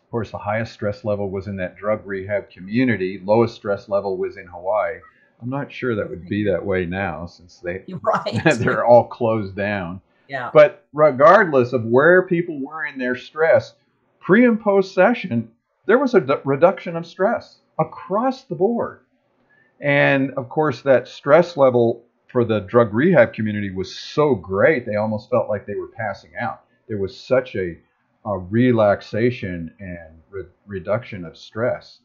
Of 0.06 0.12
course, 0.12 0.32
the 0.32 0.38
highest 0.38 0.74
stress 0.74 1.04
level 1.04 1.30
was 1.30 1.48
in 1.48 1.58
that 1.58 1.76
drug 1.76 2.06
rehab 2.06 2.50
community. 2.50 3.22
Lowest 3.24 3.56
stress 3.56 3.90
level 3.90 4.18
was 4.18 4.38
in 4.38 4.48
Hawaii. 4.48 5.00
I'm 5.42 5.50
not 5.50 5.72
sure 5.72 5.96
that 5.96 6.10
would 6.10 6.28
be 6.30 6.46
that 6.46 6.66
way 6.66 6.86
now 6.86 7.26
since 7.26 7.60
they 7.60 7.84
right. 8.02 8.42
they're 8.60 8.86
all 8.86 9.08
closed 9.08 9.56
down. 9.56 10.02
Yeah. 10.30 10.52
But 10.54 10.86
regardless 10.94 11.74
of 11.74 11.84
where 11.86 12.22
people 12.24 12.62
were 12.66 12.86
in 12.86 12.98
their 12.98 13.16
stress, 13.16 13.74
pre 14.22 14.46
and 14.46 14.62
post 14.62 14.94
session, 14.94 15.52
there 15.86 16.00
was 16.00 16.14
a 16.14 16.42
reduction 16.46 16.96
of 16.96 17.06
stress 17.06 17.60
across 17.80 18.44
the 18.44 18.56
board. 18.56 19.02
And 19.82 20.32
of 20.32 20.50
course, 20.50 20.82
that 20.84 21.08
stress 21.08 21.58
level 21.58 22.06
for 22.28 22.46
the 22.46 22.62
drug 22.62 22.94
rehab 22.94 23.34
community 23.34 23.72
was 23.72 23.96
so 23.96 24.34
great, 24.34 24.86
they 24.86 24.96
almost 24.96 25.30
felt 25.30 25.50
like 25.50 25.66
they 25.66 25.76
were 25.76 25.90
passing 25.90 26.32
out. 26.40 26.64
There 26.88 26.98
was 26.98 27.18
such 27.18 27.56
a 27.56 27.78
a 28.26 28.38
relaxation 28.38 29.74
and 29.80 30.22
re- 30.30 30.46
reduction 30.66 31.26
of 31.26 31.38
stress. 31.38 32.00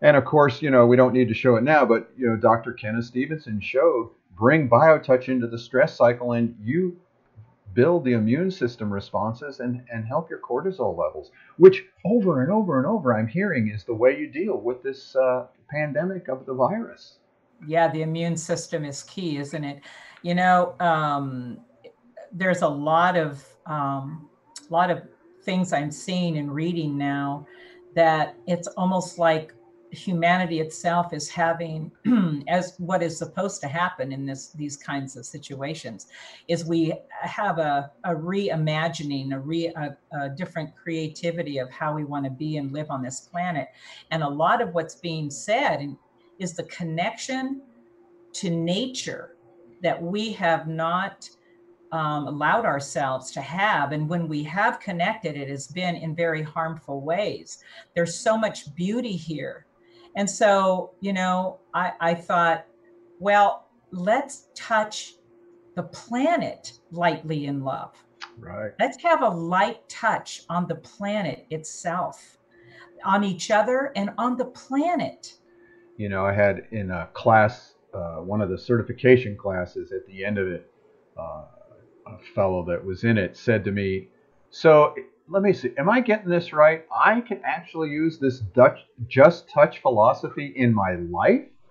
And 0.00 0.16
of 0.16 0.24
course, 0.24 0.62
you 0.62 0.70
know, 0.70 0.86
we 0.86 0.96
don't 0.96 1.12
need 1.12 1.28
to 1.28 1.34
show 1.34 1.56
it 1.56 1.62
now, 1.62 1.84
but 1.84 2.10
you 2.16 2.26
know, 2.26 2.36
Dr. 2.36 2.72
Kenneth 2.72 3.04
Stevenson 3.04 3.60
showed 3.60 4.10
bring 4.36 4.70
biotouch 4.70 5.28
into 5.28 5.46
the 5.46 5.58
stress 5.58 5.94
cycle 5.94 6.32
and 6.32 6.56
you 6.62 6.98
build 7.74 8.04
the 8.04 8.12
immune 8.12 8.50
system 8.50 8.92
responses 8.92 9.60
and, 9.60 9.82
and 9.92 10.06
help 10.06 10.28
your 10.28 10.40
cortisol 10.40 10.96
levels, 10.96 11.30
which 11.56 11.84
over 12.04 12.42
and 12.42 12.50
over 12.52 12.78
and 12.78 12.86
over 12.86 13.16
I'm 13.16 13.28
hearing 13.28 13.68
is 13.68 13.84
the 13.84 13.94
way 13.94 14.18
you 14.18 14.26
deal 14.28 14.56
with 14.58 14.82
this 14.82 15.14
uh, 15.16 15.46
pandemic 15.70 16.28
of 16.28 16.46
the 16.46 16.54
virus. 16.54 17.18
yeah, 17.66 17.88
the 17.88 18.02
immune 18.02 18.36
system 18.36 18.84
is 18.84 19.02
key, 19.02 19.36
isn't 19.38 19.64
it? 19.64 19.82
You 20.22 20.34
know, 20.34 20.74
um, 20.80 21.58
there's 22.32 22.62
a 22.62 22.68
lot 22.68 23.16
of 23.16 23.44
um, 23.66 24.28
lot 24.70 24.90
of 24.90 25.02
things 25.44 25.72
I'm 25.72 25.90
seeing 25.90 26.38
and 26.38 26.52
reading 26.54 26.96
now 26.96 27.46
that 27.94 28.36
it's 28.46 28.68
almost 28.68 29.18
like 29.18 29.54
humanity 29.92 30.60
itself 30.60 31.12
is 31.12 31.28
having 31.28 31.90
as 32.48 32.74
what 32.78 33.02
is 33.02 33.18
supposed 33.18 33.60
to 33.60 33.68
happen 33.68 34.12
in 34.12 34.24
this 34.24 34.52
these 34.52 34.76
kinds 34.76 35.16
of 35.16 35.26
situations 35.26 36.06
is 36.48 36.64
we 36.64 36.92
have 37.20 37.58
a, 37.58 37.90
a 38.04 38.14
reimagining 38.14 39.34
a 39.34 39.38
re 39.38 39.66
a, 39.66 39.96
a 40.16 40.28
different 40.30 40.70
creativity 40.76 41.58
of 41.58 41.70
how 41.70 41.94
we 41.94 42.04
want 42.04 42.24
to 42.24 42.30
be 42.30 42.56
and 42.56 42.72
live 42.72 42.90
on 42.90 43.02
this 43.02 43.20
planet 43.20 43.68
and 44.10 44.22
a 44.22 44.28
lot 44.28 44.62
of 44.62 44.72
what's 44.74 44.94
being 44.94 45.30
said 45.30 45.96
is 46.38 46.54
the 46.54 46.64
connection 46.64 47.60
to 48.32 48.50
nature 48.50 49.36
that 49.82 50.00
we 50.00 50.32
have 50.32 50.68
not 50.68 51.28
um, 51.92 52.26
allowed 52.28 52.64
ourselves 52.64 53.30
to 53.32 53.40
have. 53.40 53.92
And 53.92 54.08
when 54.08 54.28
we 54.28 54.44
have 54.44 54.78
connected, 54.78 55.36
it 55.36 55.48
has 55.48 55.66
been 55.66 55.96
in 55.96 56.14
very 56.14 56.42
harmful 56.42 57.00
ways. 57.00 57.58
There's 57.94 58.14
so 58.14 58.36
much 58.38 58.72
beauty 58.74 59.12
here 59.12 59.66
and 60.16 60.28
so, 60.28 60.92
you 61.00 61.12
know, 61.12 61.58
I, 61.74 61.92
I 62.00 62.14
thought, 62.14 62.66
well, 63.18 63.68
let's 63.90 64.48
touch 64.54 65.14
the 65.76 65.82
planet 65.84 66.72
lightly 66.90 67.46
in 67.46 67.62
love. 67.62 67.94
Right. 68.38 68.72
Let's 68.78 69.02
have 69.02 69.22
a 69.22 69.28
light 69.28 69.88
touch 69.88 70.42
on 70.48 70.66
the 70.66 70.74
planet 70.76 71.46
itself, 71.50 72.38
on 73.04 73.24
each 73.24 73.50
other, 73.50 73.92
and 73.96 74.10
on 74.18 74.36
the 74.36 74.46
planet. 74.46 75.34
You 75.96 76.08
know, 76.08 76.24
I 76.24 76.32
had 76.32 76.66
in 76.70 76.90
a 76.90 77.08
class, 77.12 77.74
uh, 77.92 78.16
one 78.16 78.40
of 78.40 78.48
the 78.48 78.58
certification 78.58 79.36
classes, 79.36 79.92
at 79.92 80.06
the 80.06 80.24
end 80.24 80.38
of 80.38 80.48
it, 80.48 80.70
uh, 81.18 81.44
a 82.06 82.18
fellow 82.34 82.64
that 82.66 82.84
was 82.84 83.04
in 83.04 83.18
it 83.18 83.36
said 83.36 83.64
to 83.64 83.72
me, 83.72 84.08
So 84.50 84.94
let 85.30 85.42
me 85.42 85.52
see. 85.52 85.70
Am 85.78 85.88
I 85.88 86.00
getting 86.00 86.28
this 86.28 86.52
right? 86.52 86.84
I 86.94 87.20
can 87.20 87.40
actually 87.44 87.90
use 87.90 88.18
this 88.18 88.40
Dutch 88.40 88.80
just 89.06 89.48
touch 89.48 89.80
philosophy 89.80 90.52
in 90.56 90.74
my 90.74 90.96
life? 90.96 91.46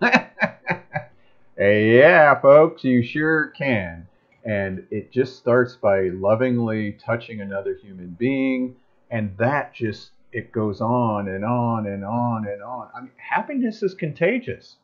yeah, 1.58 2.40
folks, 2.40 2.84
you 2.84 3.02
sure 3.02 3.48
can. 3.48 4.08
And 4.44 4.86
it 4.90 5.12
just 5.12 5.36
starts 5.36 5.76
by 5.76 6.08
lovingly 6.08 6.92
touching 6.92 7.42
another 7.42 7.74
human 7.74 8.16
being, 8.18 8.76
and 9.10 9.36
that 9.36 9.74
just 9.74 10.12
it 10.32 10.50
goes 10.52 10.80
on 10.80 11.28
and 11.28 11.44
on 11.44 11.86
and 11.86 12.02
on 12.02 12.46
and 12.46 12.62
on. 12.62 12.88
I 12.96 13.00
mean, 13.02 13.10
happiness 13.18 13.82
is 13.82 13.92
contagious. 13.92 14.76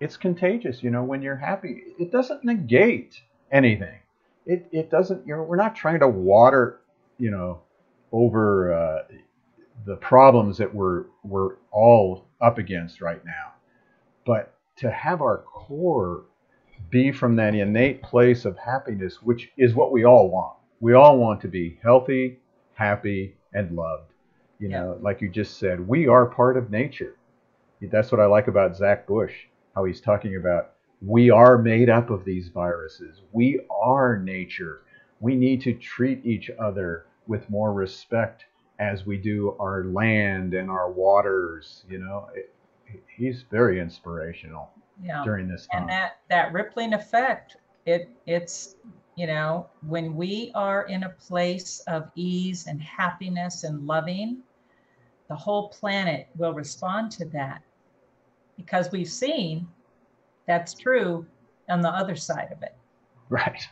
It's 0.00 0.16
contagious, 0.16 0.82
you 0.82 0.90
know, 0.90 1.04
when 1.04 1.20
you're 1.20 1.36
happy. 1.36 1.82
It 1.98 2.10
doesn't 2.10 2.44
negate 2.44 3.20
anything. 3.52 3.98
It 4.46 4.66
it 4.72 4.90
doesn't, 4.90 5.26
you 5.26 5.36
know, 5.36 5.42
we're 5.42 5.56
not 5.56 5.76
trying 5.76 6.00
to 6.00 6.08
water, 6.08 6.80
you 7.18 7.30
know, 7.30 7.60
over 8.14 8.72
uh, 8.72 9.02
the 9.86 9.96
problems 9.96 10.56
that 10.58 10.72
we're 10.72 11.06
we're 11.24 11.56
all 11.72 12.28
up 12.40 12.58
against 12.58 13.00
right 13.00 13.24
now. 13.24 13.52
But 14.24 14.54
to 14.76 14.90
have 14.90 15.20
our 15.20 15.38
core 15.38 16.22
be 16.90 17.10
from 17.10 17.34
that 17.36 17.56
innate 17.56 18.02
place 18.02 18.44
of 18.44 18.56
happiness, 18.56 19.20
which 19.20 19.50
is 19.56 19.74
what 19.74 19.90
we 19.90 20.04
all 20.04 20.30
want. 20.30 20.56
We 20.78 20.94
all 20.94 21.18
want 21.18 21.40
to 21.40 21.48
be 21.48 21.78
healthy, 21.82 22.38
happy, 22.74 23.36
and 23.52 23.74
loved. 23.74 24.12
You 24.60 24.70
yeah. 24.70 24.80
know, 24.80 24.98
like 25.02 25.20
you 25.20 25.28
just 25.28 25.58
said, 25.58 25.86
we 25.86 26.06
are 26.06 26.26
part 26.26 26.56
of 26.56 26.70
nature. 26.70 27.16
That's 27.82 28.12
what 28.12 28.20
I 28.20 28.26
like 28.26 28.46
about 28.46 28.76
Zach 28.76 29.06
Bush, 29.06 29.32
how 29.74 29.84
he's 29.84 30.00
talking 30.00 30.36
about 30.36 30.70
we 31.02 31.30
are 31.30 31.58
made 31.58 31.90
up 31.90 32.10
of 32.10 32.24
these 32.24 32.48
viruses. 32.48 33.20
We 33.32 33.60
are 33.70 34.16
nature. 34.16 34.82
We 35.20 35.34
need 35.34 35.60
to 35.62 35.74
treat 35.74 36.24
each 36.24 36.48
other 36.58 37.06
with 37.26 37.48
more 37.50 37.72
respect 37.72 38.44
as 38.78 39.06
we 39.06 39.16
do 39.16 39.56
our 39.60 39.84
land 39.84 40.54
and 40.54 40.70
our 40.70 40.90
waters. 40.90 41.84
You 41.88 41.98
know, 41.98 42.28
it, 42.34 42.54
he's 43.16 43.44
very 43.50 43.80
inspirational 43.80 44.70
yeah. 45.02 45.22
during 45.24 45.48
this 45.48 45.66
time. 45.66 45.82
And 45.82 45.90
that 45.90 46.18
that 46.30 46.52
rippling 46.52 46.92
effect, 46.94 47.56
it 47.86 48.08
it's 48.26 48.76
you 49.16 49.26
know 49.26 49.68
when 49.86 50.14
we 50.16 50.50
are 50.54 50.86
in 50.86 51.04
a 51.04 51.10
place 51.10 51.80
of 51.86 52.10
ease 52.14 52.66
and 52.66 52.80
happiness 52.82 53.64
and 53.64 53.86
loving, 53.86 54.42
the 55.28 55.34
whole 55.36 55.68
planet 55.68 56.28
will 56.36 56.54
respond 56.54 57.10
to 57.12 57.24
that 57.26 57.62
because 58.56 58.90
we've 58.92 59.08
seen 59.08 59.66
that's 60.46 60.74
true 60.74 61.26
on 61.68 61.80
the 61.80 61.88
other 61.88 62.16
side 62.16 62.48
of 62.52 62.62
it. 62.62 62.74
Right. 63.30 63.66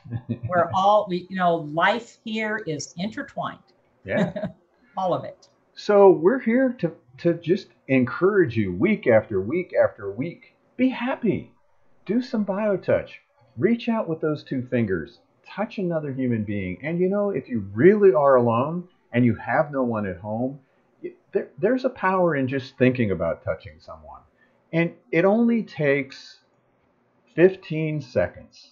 We're 0.48 0.70
all 0.74 1.06
we 1.08 1.26
you 1.28 1.36
know 1.36 1.56
life 1.56 2.18
here 2.24 2.62
is 2.66 2.94
intertwined. 2.96 3.58
Yeah. 4.04 4.32
all 4.96 5.12
of 5.12 5.24
it. 5.24 5.48
So 5.74 6.10
we're 6.10 6.40
here 6.40 6.74
to 6.80 6.92
to 7.18 7.34
just 7.34 7.68
encourage 7.88 8.56
you 8.56 8.72
week 8.72 9.06
after 9.06 9.40
week 9.40 9.74
after 9.74 10.10
week. 10.10 10.54
Be 10.76 10.88
happy. 10.88 11.52
Do 12.06 12.22
some 12.22 12.46
biotouch. 12.46 13.10
Reach 13.58 13.88
out 13.88 14.08
with 14.08 14.20
those 14.20 14.42
two 14.42 14.66
fingers. 14.70 15.20
Touch 15.46 15.78
another 15.78 16.12
human 16.12 16.44
being. 16.44 16.78
And 16.82 16.98
you 16.98 17.08
know, 17.08 17.30
if 17.30 17.48
you 17.48 17.68
really 17.74 18.14
are 18.14 18.36
alone 18.36 18.88
and 19.12 19.24
you 19.24 19.34
have 19.34 19.70
no 19.70 19.82
one 19.82 20.06
at 20.06 20.16
home, 20.16 20.60
there, 21.32 21.50
there's 21.58 21.84
a 21.84 21.90
power 21.90 22.36
in 22.36 22.48
just 22.48 22.78
thinking 22.78 23.10
about 23.10 23.44
touching 23.44 23.74
someone. 23.78 24.22
And 24.72 24.94
it 25.10 25.24
only 25.26 25.62
takes 25.62 26.38
15 27.34 28.00
seconds 28.00 28.70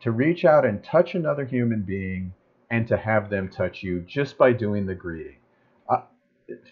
to 0.00 0.10
reach 0.10 0.44
out 0.44 0.64
and 0.64 0.82
touch 0.82 1.14
another 1.14 1.44
human 1.44 1.82
being 1.82 2.32
and 2.70 2.86
to 2.88 2.96
have 2.96 3.30
them 3.30 3.48
touch 3.48 3.82
you 3.82 4.00
just 4.00 4.38
by 4.38 4.52
doing 4.52 4.86
the 4.86 4.94
greeting. 4.94 5.36
Uh, 5.88 6.02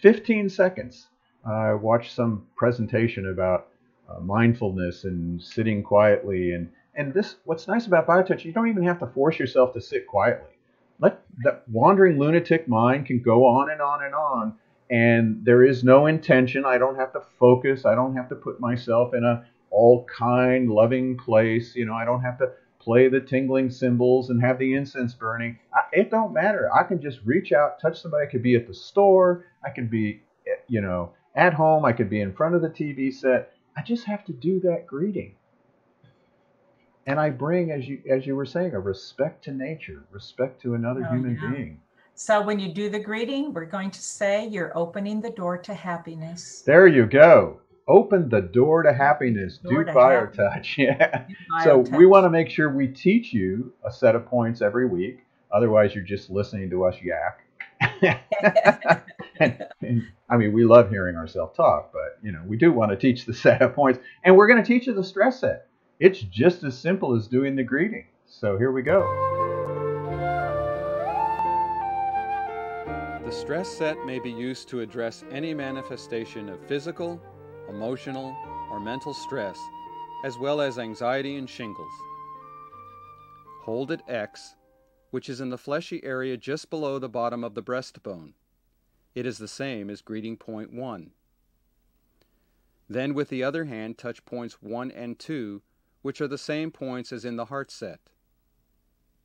15 0.01 0.49
seconds. 0.49 1.09
I 1.45 1.75
watched 1.75 2.15
some 2.15 2.47
presentation 2.57 3.29
about 3.29 3.69
uh, 4.09 4.21
mindfulness 4.21 5.05
and 5.05 5.43
sitting 5.43 5.83
quietly 5.83 6.53
and 6.53 6.71
and 6.95 7.13
this 7.13 7.37
what's 7.45 7.69
nice 7.69 7.87
about 7.87 8.07
biotouch 8.07 8.45
you 8.45 8.53
don't 8.53 8.69
even 8.69 8.83
have 8.83 8.99
to 8.99 9.07
force 9.07 9.39
yourself 9.39 9.75
to 9.75 9.81
sit 9.81 10.07
quietly 10.07 10.57
let 10.99 11.21
that 11.45 11.63
wandering 11.71 12.19
lunatic 12.19 12.67
mind 12.69 13.07
can 13.07 13.21
go 13.21 13.45
on 13.45 13.71
and 13.71 13.83
on 13.83 14.03
and 14.05 14.15
on 14.15 14.55
and 14.91 15.45
there 15.45 15.63
is 15.63 15.85
no 15.85 16.07
intention 16.07 16.65
i 16.65 16.79
don't 16.79 16.97
have 16.97 17.13
to 17.13 17.21
focus 17.39 17.85
i 17.85 17.95
don't 17.95 18.17
have 18.17 18.29
to 18.31 18.35
put 18.35 18.59
myself 18.61 19.13
in 19.13 19.25
a 19.25 19.45
all 19.71 20.07
kind 20.07 20.71
loving 20.71 21.17
place 21.17 21.77
you 21.77 21.85
know 21.85 21.95
i 21.95 22.05
don't 22.05 22.23
have 22.23 22.39
to 22.39 22.51
play 22.89 23.07
the 23.07 23.21
tingling 23.21 23.69
cymbals 23.69 24.31
and 24.31 24.41
have 24.41 24.59
the 24.59 24.73
incense 24.73 25.13
burning. 25.13 25.59
I, 25.75 25.81
it 25.93 26.11
don't 26.11 26.33
matter. 26.33 26.71
I 26.75 26.85
can 26.85 27.03
just 27.03 27.19
reach 27.23 27.53
out, 27.53 27.79
touch 27.79 28.01
somebody. 28.01 28.27
I 28.27 28.31
could 28.31 28.43
be 28.43 28.57
at 28.57 28.67
the 28.67 28.73
store. 28.73 29.45
I 29.63 29.69
could 29.69 29.91
be, 29.91 30.23
eh, 30.47 30.63
you 30.69 30.81
know, 30.81 31.13
at 31.35 31.53
home. 31.53 31.85
I 31.85 31.93
could 31.93 32.09
be 32.09 32.23
in 32.23 32.33
front 32.33 32.55
of 32.55 32.63
the 32.63 32.71
TV 32.71 33.13
set. 33.13 33.53
I 33.77 33.83
just 33.83 34.07
have 34.07 34.25
to 34.25 34.33
do 34.33 34.59
that 34.61 34.87
greeting. 34.87 35.35
And 37.07 37.21
I 37.21 37.29
bring, 37.29 37.73
as 37.73 37.87
you 37.87 38.01
as 38.11 38.27
you 38.27 38.35
were 38.35 38.47
saying, 38.47 38.73
a 38.73 38.81
respect 38.81 39.45
to 39.45 39.53
nature, 39.53 40.07
respect 40.11 40.63
to 40.63 40.73
another 40.75 41.07
oh, 41.07 41.13
human 41.13 41.39
yeah. 41.43 41.51
being. 41.51 41.81
So 42.15 42.41
when 42.41 42.59
you 42.59 42.73
do 42.73 42.89
the 42.89 43.01
greeting, 43.01 43.53
we're 43.53 43.67
going 43.67 43.91
to 43.91 44.01
say 44.01 44.47
you're 44.47 44.77
opening 44.77 45.21
the 45.21 45.31
door 45.31 45.59
to 45.59 45.75
happiness. 45.75 46.63
There 46.63 46.87
you 46.87 47.05
go 47.05 47.61
open 47.89 48.29
the 48.29 48.43
door 48.43 48.83
to 48.83 48.93
happiness. 48.93 49.59
Door 49.59 49.85
do 49.85 49.93
BioTouch. 49.93 50.77
Yeah. 50.77 51.27
so 51.65 51.83
touch. 51.83 51.97
we 51.97 52.07
want 52.07 52.25
to 52.25 52.31
make 52.31 52.51
sure 52.51 52.71
we 52.71 52.87
teach 52.87 53.33
you 53.33 53.73
a 53.85 53.91
set 53.91 54.15
of 54.15 54.27
points 54.27 54.63
every 54.63 54.87
week. 54.87 55.25
Otherwise, 55.51 55.95
you're 55.95 56.05
just 56.05 56.31
listening 56.31 56.71
to 56.71 56.85
us 56.85 56.97
yak. 57.03 57.41
and, 59.41 59.67
and, 59.81 60.03
I 60.29 60.37
mean, 60.37 60.53
we 60.53 60.65
love 60.65 60.91
hearing 60.91 61.17
ourselves 61.17 61.57
talk, 61.57 61.93
but 61.93 62.19
you 62.23 62.33
know, 62.33 62.43
we 62.47 62.59
do 62.59 62.71
want 62.73 62.91
to 62.91 62.97
teach 62.97 63.25
the 63.25 63.35
set 63.35 63.63
of 63.63 63.75
points, 63.75 63.99
and 64.25 64.37
we're 64.37 64.49
going 64.49 64.63
to 64.63 64.67
teach 64.67 64.87
you 64.87 64.95
the 64.95 65.05
stress 65.05 65.41
set. 65.41 65.67
It's 65.99 66.21
just 66.21 66.63
as 66.65 66.79
simple 66.79 67.17
as 67.17 67.27
doing 67.27 67.57
the 67.57 67.65
greeting. 67.65 68.07
So 68.27 68.59
here 68.59 68.71
we 68.71 68.83
go. 68.83 69.03
The 73.25 73.33
stress 73.33 73.69
set 73.69 74.05
may 74.07 74.19
be 74.19 74.31
used 74.31 74.69
to 74.69 74.81
address 74.81 75.25
any 75.31 75.55
manifestation 75.55 76.49
of 76.49 76.61
physical, 76.67 77.21
emotional, 77.69 78.37
or 78.71 78.81
mental 78.81 79.15
stress, 79.15 79.59
as 80.25 80.39
well 80.39 80.61
as 80.61 80.79
anxiety 80.79 81.37
and 81.37 81.49
shingles. 81.49 81.93
Hold 83.63 83.93
at 83.93 84.09
X, 84.09 84.55
which 85.11 85.29
is 85.29 85.41
in 85.41 85.51
the 85.51 85.59
fleshy 85.59 86.03
area 86.05 86.37
just 86.37 86.71
below 86.71 86.99
the 86.99 87.09
bottom 87.09 87.45
of 87.45 87.55
the 87.55 87.63
breastbone. 87.63 88.33
It 89.15 89.27
is 89.27 89.39
the 89.39 89.49
same 89.49 89.91
as 89.91 90.01
greeting 90.01 90.37
point 90.37 90.73
1. 90.73 91.11
Then 92.89 93.15
with 93.15 93.29
the 93.29 93.43
other 93.43 93.65
hand 93.65 93.99
touch 93.99 94.25
points 94.25 94.63
1 94.63 94.91
and 94.91 95.19
2, 95.19 95.63
which 96.03 96.21
are 96.21 96.29
the 96.29 96.39
same 96.39 96.71
points 96.71 97.13
as 97.13 97.25
in 97.25 97.37
the 97.37 97.47
heart 97.47 97.71
set. 97.71 98.01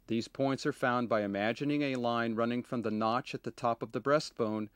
These 0.07 0.27
points 0.27 0.65
are 0.65 0.73
found 0.73 1.07
by 1.07 1.21
imagining 1.21 1.81
a 1.81 1.95
line 1.95 2.35
running 2.35 2.63
from 2.63 2.81
the 2.81 2.91
notch 2.91 3.33
at 3.33 3.43
the 3.43 3.51
top 3.51 3.81
of 3.81 3.93
the 3.93 4.01
breastbone 4.01 4.67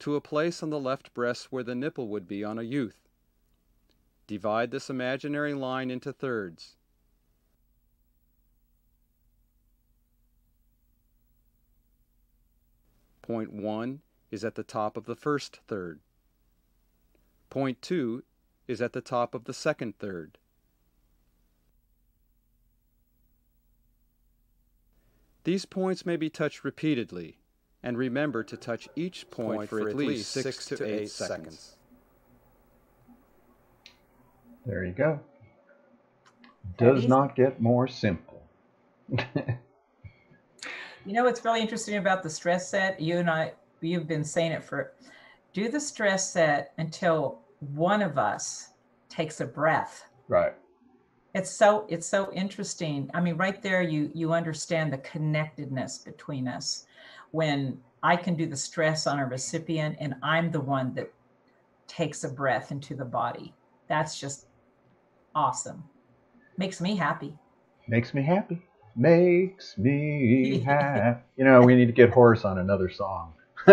to 0.00 0.16
a 0.16 0.20
place 0.20 0.62
on 0.62 0.70
the 0.70 0.80
left 0.80 1.14
breast 1.14 1.50
where 1.50 1.62
the 1.62 1.74
nipple 1.74 2.08
would 2.08 2.28
be 2.28 2.44
on 2.44 2.58
a 2.58 2.62
youth. 2.62 3.03
Divide 4.26 4.70
this 4.70 4.90
imaginary 4.90 5.54
line 5.54 5.90
into 5.90 6.12
thirds. 6.12 6.76
Point 13.22 13.52
1 13.52 14.00
is 14.30 14.44
at 14.44 14.54
the 14.54 14.62
top 14.62 14.96
of 14.96 15.06
the 15.06 15.16
first 15.16 15.60
third. 15.66 16.00
Point 17.48 17.80
2 17.80 18.22
is 18.68 18.82
at 18.82 18.92
the 18.92 19.00
top 19.00 19.34
of 19.34 19.44
the 19.44 19.54
second 19.54 19.98
third. 19.98 20.38
These 25.44 25.66
points 25.66 26.06
may 26.06 26.16
be 26.16 26.30
touched 26.30 26.64
repeatedly, 26.64 27.38
and 27.82 27.98
remember 27.98 28.42
to 28.44 28.56
touch 28.56 28.88
each 28.96 29.30
point, 29.30 29.56
point 29.58 29.70
for, 29.70 29.80
for, 29.80 29.88
at 29.90 29.96
least 29.96 30.32
6 30.32 30.66
to 30.66 30.84
8 31.02 31.10
seconds. 31.10 31.76
There 34.66 34.84
you 34.84 34.92
go. 34.92 35.20
Does 36.78 37.06
not 37.06 37.36
get 37.36 37.60
more 37.60 37.86
simple. 37.86 38.42
you 39.10 39.18
know 41.06 41.24
what's 41.24 41.44
really 41.44 41.60
interesting 41.60 41.96
about 41.96 42.22
the 42.22 42.30
stress 42.30 42.68
set? 42.68 42.98
You 43.00 43.18
and 43.18 43.28
I, 43.28 43.52
you've 43.80 44.08
been 44.08 44.24
saying 44.24 44.52
it 44.52 44.64
for 44.64 44.94
do 45.52 45.68
the 45.70 45.80
stress 45.80 46.32
set 46.32 46.72
until 46.78 47.40
one 47.74 48.02
of 48.02 48.18
us 48.18 48.70
takes 49.08 49.40
a 49.40 49.44
breath. 49.44 50.08
Right. 50.28 50.54
It's 51.34 51.50
so 51.50 51.86
it's 51.88 52.06
so 52.06 52.32
interesting. 52.32 53.10
I 53.12 53.20
mean, 53.20 53.36
right 53.36 53.62
there 53.62 53.82
you 53.82 54.10
you 54.14 54.32
understand 54.32 54.92
the 54.92 54.98
connectedness 54.98 55.98
between 55.98 56.48
us. 56.48 56.86
When 57.32 57.80
I 58.02 58.16
can 58.16 58.34
do 58.36 58.46
the 58.46 58.56
stress 58.56 59.06
on 59.06 59.18
a 59.18 59.26
recipient 59.26 59.96
and 59.98 60.14
I'm 60.22 60.50
the 60.50 60.60
one 60.60 60.94
that 60.94 61.12
takes 61.86 62.24
a 62.24 62.28
breath 62.28 62.70
into 62.70 62.94
the 62.94 63.04
body. 63.04 63.52
That's 63.88 64.18
just 64.18 64.46
awesome. 65.34 65.84
Makes 66.56 66.80
me 66.80 66.96
happy. 66.96 67.34
Makes 67.88 68.14
me 68.14 68.22
happy. 68.22 68.62
Makes 68.96 69.76
me 69.76 70.60
happy. 70.64 71.22
You 71.36 71.44
know, 71.44 71.60
we 71.62 71.74
need 71.74 71.86
to 71.86 71.92
get 71.92 72.10
Horace 72.10 72.44
on 72.44 72.58
another 72.58 72.88
song. 72.88 73.34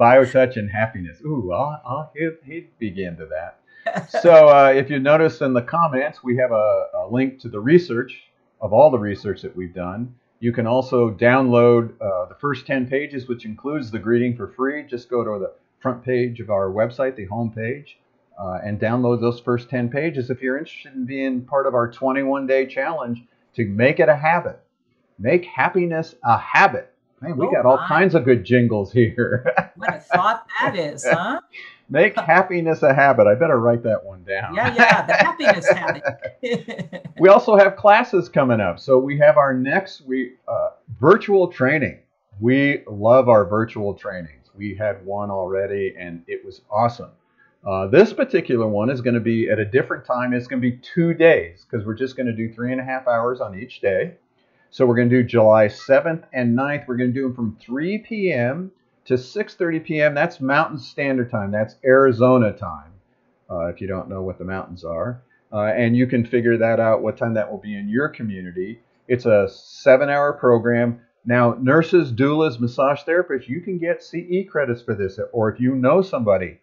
Biotouch 0.00 0.56
and 0.56 0.70
happiness. 0.70 1.18
Ooh, 1.24 1.52
I'll, 1.52 1.80
I'll 1.84 2.12
he'd, 2.16 2.36
he'd 2.44 2.78
begin 2.78 3.16
to 3.18 3.26
that 3.26 3.60
so 4.08 4.48
uh, 4.48 4.72
if 4.74 4.90
you 4.90 4.98
notice 4.98 5.40
in 5.40 5.52
the 5.52 5.62
comments, 5.62 6.22
we 6.22 6.36
have 6.36 6.52
a, 6.52 6.86
a, 6.94 7.08
link 7.10 7.40
to 7.40 7.48
the 7.48 7.60
research 7.60 8.22
of 8.60 8.72
all 8.72 8.90
the 8.90 8.98
research 8.98 9.42
that 9.42 9.54
we've 9.56 9.74
done. 9.74 10.14
You 10.40 10.52
can 10.52 10.66
also 10.66 11.10
download 11.10 11.92
uh, 12.00 12.26
the 12.26 12.36
first 12.40 12.66
10 12.66 12.88
pages, 12.88 13.28
which 13.28 13.44
includes 13.44 13.90
the 13.90 13.98
greeting 13.98 14.36
for 14.36 14.48
free. 14.48 14.84
Just 14.84 15.10
go 15.10 15.22
to 15.22 15.38
the 15.38 15.52
front 15.80 16.04
page 16.04 16.40
of 16.40 16.50
our 16.50 16.70
website, 16.70 17.16
the 17.16 17.26
home 17.26 17.50
page, 17.50 17.98
uh, 18.38 18.58
and 18.64 18.80
download 18.80 19.20
those 19.20 19.40
first 19.40 19.68
10 19.70 19.90
pages 19.90 20.30
if 20.30 20.42
you're 20.42 20.58
interested 20.58 20.94
in 20.94 21.04
being 21.04 21.42
part 21.42 21.66
of 21.66 21.74
our 21.74 21.90
21 21.90 22.46
day 22.46 22.66
challenge 22.66 23.22
to 23.54 23.66
make 23.66 24.00
it 24.00 24.08
a 24.08 24.16
habit. 24.16 24.60
Make 25.18 25.44
happiness 25.44 26.14
a 26.24 26.38
habit. 26.38 26.92
Man, 27.20 27.36
we 27.36 27.46
oh 27.46 27.50
got 27.50 27.66
all 27.66 27.76
my. 27.76 27.86
kinds 27.86 28.14
of 28.14 28.24
good 28.24 28.44
jingles 28.44 28.92
here. 28.92 29.44
what 29.76 29.94
a 29.94 30.00
thought 30.00 30.46
that 30.60 30.74
is, 30.74 31.04
huh? 31.10 31.40
Make 31.90 32.16
happiness 32.16 32.82
a 32.82 32.94
habit. 32.94 33.26
I 33.26 33.34
better 33.34 33.58
write 33.58 33.82
that 33.82 34.04
one 34.04 34.22
down. 34.22 34.54
Yeah, 34.54 34.74
yeah, 34.74 35.04
the 35.04 35.12
happiness 35.12 35.68
habit. 35.72 37.06
we 37.18 37.28
also 37.28 37.56
have 37.56 37.76
classes 37.76 38.28
coming 38.28 38.60
up. 38.60 38.78
So 38.78 38.98
we 38.98 39.18
have 39.18 39.36
our 39.36 39.52
next 39.52 40.02
we 40.02 40.34
uh, 40.48 40.70
virtual 41.00 41.48
training. 41.48 41.98
We 42.38 42.84
love 42.86 43.28
our 43.28 43.44
virtual 43.44 43.92
trainings. 43.92 44.48
We 44.54 44.74
had 44.74 45.04
one 45.04 45.30
already, 45.30 45.94
and 45.98 46.22
it 46.26 46.42
was 46.44 46.62
awesome. 46.70 47.10
Uh, 47.66 47.86
this 47.88 48.12
particular 48.12 48.66
one 48.66 48.90
is 48.90 49.00
going 49.00 49.14
to 49.14 49.20
be 49.20 49.50
at 49.50 49.58
a 49.58 49.64
different 49.64 50.04
time. 50.04 50.32
It's 50.32 50.46
going 50.46 50.62
to 50.62 50.70
be 50.70 50.78
two 50.78 51.14
days 51.14 51.66
because 51.68 51.86
we're 51.86 51.94
just 51.94 52.16
going 52.16 52.26
to 52.26 52.32
do 52.34 52.52
three 52.52 52.72
and 52.72 52.80
a 52.80 52.84
half 52.84 53.06
hours 53.06 53.40
on 53.40 53.58
each 53.58 53.80
day. 53.80 54.14
So 54.70 54.86
we're 54.86 54.96
going 54.96 55.10
to 55.10 55.22
do 55.22 55.28
July 55.28 55.66
7th 55.66 56.24
and 56.32 56.56
9th. 56.56 56.86
We're 56.86 56.96
going 56.96 57.12
to 57.12 57.14
do 57.14 57.24
them 57.24 57.34
from 57.34 57.58
3 57.60 57.98
p.m 57.98 58.72
to 59.10 59.14
6:30 59.14 59.84
p.m. 59.84 60.14
That's 60.14 60.40
Mountain 60.40 60.78
Standard 60.78 61.30
Time. 61.30 61.50
That's 61.50 61.74
Arizona 61.84 62.52
time. 62.52 62.92
Uh, 63.50 63.66
if 63.66 63.80
you 63.80 63.88
don't 63.88 64.08
know 64.08 64.22
what 64.22 64.38
the 64.38 64.44
mountains 64.44 64.84
are, 64.84 65.22
uh, 65.52 65.64
and 65.64 65.96
you 65.96 66.06
can 66.06 66.24
figure 66.24 66.56
that 66.56 66.78
out 66.78 67.02
what 67.02 67.16
time 67.16 67.34
that 67.34 67.50
will 67.50 67.58
be 67.58 67.76
in 67.76 67.88
your 67.88 68.08
community. 68.08 68.80
It's 69.08 69.26
a 69.26 69.48
seven-hour 69.48 70.34
program. 70.34 71.00
Now, 71.26 71.56
nurses, 71.60 72.12
doulas, 72.12 72.60
massage 72.60 73.00
therapists, 73.00 73.48
you 73.48 73.60
can 73.60 73.78
get 73.78 74.04
CE 74.04 74.48
credits 74.48 74.82
for 74.82 74.94
this, 74.94 75.18
or 75.32 75.50
if 75.50 75.58
you 75.58 75.74
know 75.74 76.02
somebody, 76.02 76.60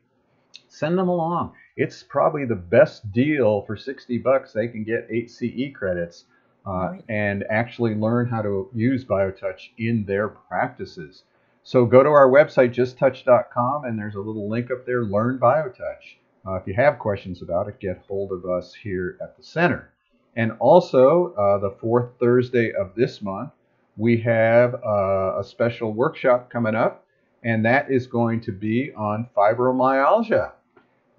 send 0.78 0.98
them 0.98 1.08
along. 1.08 1.54
It's 1.76 2.04
probably 2.04 2.46
the 2.46 2.56
best 2.56 3.12
deal 3.12 3.64
for 3.64 3.76
60 3.76 4.18
bucks. 4.20 4.54
They 4.54 4.68
can 4.68 4.84
get 4.84 5.08
eight 5.10 5.32
CE 5.32 5.74
credits 5.74 6.26
uh, 6.66 6.96
and 7.08 7.44
actually 7.50 7.96
learn 7.96 8.28
how 8.28 8.42
to 8.42 8.70
use 8.74 9.06
BioTouch 9.06 9.70
in 9.78 10.06
their 10.06 10.28
practices. 10.28 11.24
So 11.64 11.86
go 11.86 12.04
to 12.04 12.10
our 12.10 12.30
website, 12.30 12.74
justtouch.com, 12.74 13.86
and 13.86 14.00
there's 14.00 14.16
a 14.16 14.22
little 14.22 14.50
link 14.50 14.72
up 14.72 14.86
there, 14.86 15.04
Learn 15.04 15.40
BioTouch. 15.40 16.18
Uh, 16.48 16.54
if 16.56 16.66
you 16.66 16.74
have 16.74 16.98
questions 16.98 17.42
about 17.42 17.68
it, 17.68 17.80
get 17.80 18.04
hold 18.08 18.32
of 18.32 18.46
us 18.46 18.74
here 18.74 19.18
at 19.22 19.36
the 19.36 19.44
center. 19.44 19.92
And 20.36 20.54
also, 20.60 21.34
uh, 21.34 21.58
the 21.58 21.76
fourth 21.82 22.12
Thursday 22.20 22.72
of 22.72 22.96
this 22.96 23.22
month, 23.22 23.52
we 23.98 24.22
have 24.22 24.76
uh, 24.76 25.40
a 25.40 25.44
special 25.44 25.92
workshop 25.92 26.50
coming 26.50 26.76
up, 26.76 27.06
and 27.44 27.66
that 27.66 27.92
is 27.92 28.08
going 28.08 28.42
to 28.42 28.52
be 28.52 28.94
on 28.94 29.28
fibromyalgia. 29.36 30.52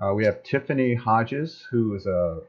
Uh, 0.01 0.15
we 0.15 0.25
have 0.25 0.43
Tiffany 0.43 0.95
Hodges, 0.95 1.67
who 1.71 1.95
is 1.95 2.07
a 2.07 2.41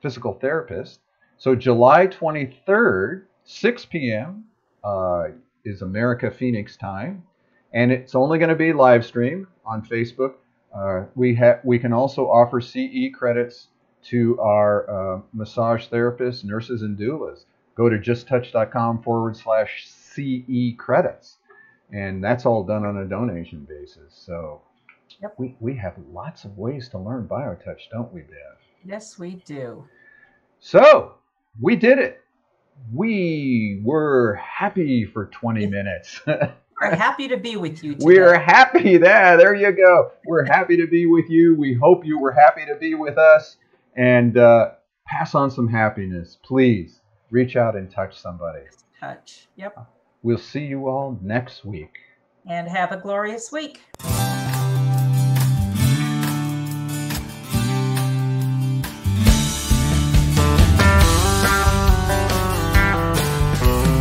physical 0.00 0.34
therapist. 0.34 1.00
So, 1.38 1.54
July 1.54 2.06
23rd, 2.06 3.24
6 3.44 3.84
p.m., 3.86 4.44
uh, 4.84 5.24
is 5.64 5.82
America 5.82 6.30
Phoenix 6.30 6.76
time, 6.76 7.24
and 7.72 7.90
it's 7.90 8.14
only 8.14 8.38
going 8.38 8.50
to 8.50 8.54
be 8.54 8.72
live 8.72 9.04
stream 9.04 9.48
on 9.64 9.82
Facebook. 9.82 10.34
Uh, 10.72 11.06
we 11.14 11.34
have 11.34 11.60
we 11.64 11.78
can 11.78 11.92
also 11.92 12.26
offer 12.26 12.60
CE 12.60 13.10
credits 13.12 13.68
to 14.04 14.38
our 14.40 14.88
uh, 15.16 15.20
massage 15.32 15.88
therapists, 15.88 16.44
nurses, 16.44 16.82
and 16.82 16.96
doulas. 16.96 17.44
Go 17.74 17.88
to 17.88 17.98
justtouch.com 17.98 19.02
forward 19.02 19.36
slash 19.36 19.88
CE 19.88 20.76
credits, 20.78 21.38
and 21.92 22.22
that's 22.22 22.46
all 22.46 22.62
done 22.62 22.84
on 22.84 22.98
a 22.98 23.04
donation 23.04 23.66
basis. 23.68 24.14
So 24.14 24.62
yep. 25.20 25.34
we 25.38 25.56
we 25.60 25.76
have 25.76 25.94
lots 26.12 26.44
of 26.44 26.56
ways 26.56 26.88
to 26.90 26.98
learn 26.98 27.28
BioTouch, 27.28 27.90
don't 27.92 28.12
we, 28.12 28.22
Bev? 28.22 28.58
Yes, 28.84 29.18
we 29.18 29.42
do. 29.46 29.84
So 30.60 31.14
we 31.60 31.76
did 31.76 31.98
it 31.98 32.22
we 32.92 33.80
were 33.84 34.34
happy 34.34 35.04
for 35.04 35.26
20 35.26 35.66
minutes. 35.66 36.20
We're 36.26 36.94
happy 36.94 37.26
to 37.28 37.38
be 37.38 37.56
with 37.56 37.82
you 37.82 37.94
today. 37.94 38.04
We're 38.04 38.38
happy 38.38 38.98
there. 38.98 39.38
There 39.38 39.54
you 39.54 39.72
go. 39.72 40.12
We're 40.26 40.44
happy 40.44 40.76
to 40.76 40.86
be 40.86 41.06
with 41.06 41.30
you. 41.30 41.54
We 41.56 41.72
hope 41.72 42.04
you 42.04 42.18
were 42.18 42.32
happy 42.32 42.66
to 42.66 42.76
be 42.76 42.94
with 42.94 43.16
us. 43.16 43.56
And 43.96 44.36
uh, 44.36 44.72
pass 45.06 45.34
on 45.34 45.50
some 45.50 45.68
happiness. 45.68 46.36
Please 46.42 47.00
reach 47.30 47.56
out 47.56 47.76
and 47.76 47.90
touch 47.90 48.20
somebody. 48.20 48.64
Touch. 49.00 49.48
Yep. 49.56 49.86
We'll 50.22 50.36
see 50.36 50.66
you 50.66 50.86
all 50.86 51.18
next 51.22 51.64
week. 51.64 51.94
And 52.46 52.68
have 52.68 52.92
a 52.92 52.98
glorious 52.98 53.50
week. 53.50 53.80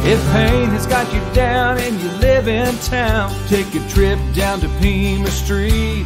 If 0.07 0.21
pain 0.31 0.69
has 0.69 0.85
got 0.85 1.11
you 1.11 1.19
down 1.33 1.79
and 1.79 1.99
you 1.99 2.09
live 2.19 2.47
in 2.47 2.77
town, 2.77 3.33
take 3.47 3.73
a 3.73 3.79
trip 3.89 4.19
down 4.35 4.59
to 4.59 4.69
Pima 4.79 5.31
Street. 5.31 6.05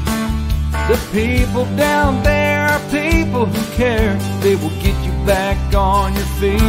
The 0.87 0.97
people 1.11 1.65
down 1.75 2.23
there 2.23 2.69
are 2.69 2.79
people 2.91 3.45
who 3.45 3.75
care. 3.75 4.15
They 4.39 4.55
will 4.55 4.69
get 4.81 4.95
you 5.03 5.11
back 5.25 5.57
on 5.75 6.13
your 6.13 6.23
feet. 6.39 6.59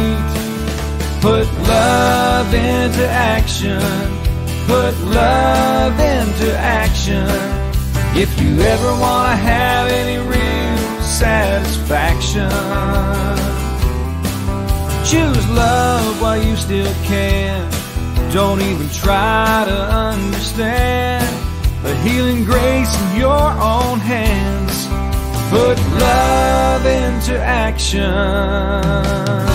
Put 1.21 1.47
love 1.69 2.53
into 2.53 3.07
action. 3.07 3.79
Put 4.67 4.99
love 4.99 5.97
into 5.99 6.53
action. 6.57 7.25
If 8.13 8.41
you 8.41 8.59
ever 8.59 8.91
want 8.99 9.31
to 9.31 9.37
have 9.37 9.89
any 9.89 10.17
real 10.17 11.01
satisfaction. 11.01 13.50
Choose 15.11 15.49
love 15.49 16.21
while 16.21 16.41
you 16.41 16.55
still 16.55 16.93
can. 17.03 17.69
Don't 18.31 18.61
even 18.61 18.87
try 18.91 19.65
to 19.67 19.73
understand 19.73 21.27
the 21.83 21.93
healing 21.97 22.45
grace 22.45 22.97
in 23.01 23.19
your 23.19 23.51
own 23.59 23.99
hands. 23.99 24.87
Put 25.49 25.77
love 25.99 26.85
into 26.85 27.37
action. 27.37 29.50